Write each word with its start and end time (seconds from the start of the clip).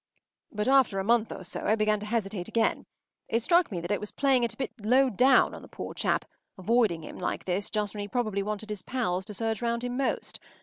But 0.51 0.67
after 0.67 0.97
a 0.97 1.03
month 1.03 1.31
or 1.31 1.43
so 1.43 1.67
I 1.67 1.75
began 1.75 1.99
to 1.99 2.07
hesitate 2.07 2.47
again. 2.47 2.87
It 3.29 3.43
struck 3.43 3.71
me 3.71 3.79
that 3.81 3.91
it 3.91 3.99
was 3.99 4.09
playing 4.11 4.41
it 4.43 4.51
a 4.51 4.57
bit 4.57 4.71
low 4.83 5.11
down 5.11 5.53
on 5.53 5.61
the 5.61 5.67
poor 5.67 5.93
chap, 5.93 6.25
avoiding 6.57 7.03
him 7.03 7.19
like 7.19 7.45
this 7.45 7.69
just 7.69 7.93
when 7.93 8.01
he 8.01 8.07
probably 8.07 8.41
wanted 8.41 8.71
his 8.71 8.81
pals 8.81 9.25
to 9.25 9.35
surge 9.35 9.61
round 9.61 9.83
him 9.83 9.95
most. 9.97 10.39